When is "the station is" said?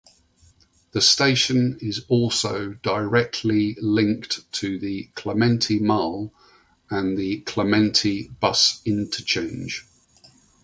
0.93-2.03